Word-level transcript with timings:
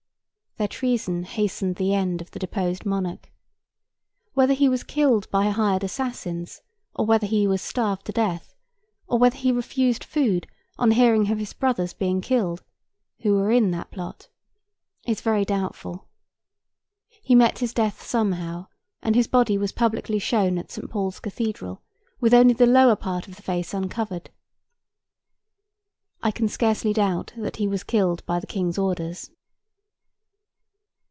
Their 0.57 0.67
treason 0.67 1.23
hastened 1.23 1.77
the 1.77 1.89
death 1.91 2.21
of 2.21 2.31
the 2.31 2.37
deposed 2.37 2.85
monarch. 2.85 3.31
Whether 4.33 4.53
he 4.53 4.69
was 4.69 4.83
killed 4.83 5.27
by 5.31 5.49
hired 5.49 5.83
assassins, 5.83 6.61
or 6.93 7.03
whether 7.05 7.25
he 7.25 7.47
was 7.47 7.63
starved 7.63 8.05
to 8.07 8.11
death, 8.11 8.53
or 9.07 9.17
whether 9.17 9.37
he 9.37 9.51
refused 9.51 10.03
food 10.03 10.45
on 10.77 10.91
hearing 10.91 11.31
of 11.31 11.39
his 11.39 11.53
brothers 11.53 11.93
being 11.93 12.21
killed 12.21 12.63
(who 13.21 13.33
were 13.33 13.49
in 13.49 13.71
that 13.71 13.89
plot), 13.91 14.27
is 15.07 15.21
very 15.21 15.45
doubtful. 15.45 16.09
He 17.23 17.33
met 17.33 17.57
his 17.59 17.73
death 17.73 18.03
somehow; 18.05 18.67
and 19.01 19.15
his 19.15 19.27
body 19.27 19.57
was 19.57 19.71
publicly 19.71 20.19
shown 20.19 20.59
at 20.59 20.69
St. 20.69 20.91
Paul's 20.91 21.19
Cathedral 21.19 21.81
with 22.19 22.35
only 22.35 22.53
the 22.53 22.67
lower 22.67 22.97
part 22.97 23.27
of 23.27 23.35
the 23.35 23.41
face 23.41 23.73
uncovered. 23.73 24.29
I 26.21 26.29
can 26.29 26.47
scarcely 26.47 26.93
doubt 26.93 27.33
that 27.37 27.55
he 27.55 27.67
was 27.67 27.83
killed 27.83 28.23
by 28.27 28.39
the 28.39 28.47
King's 28.47 28.77
orders. 28.77 29.31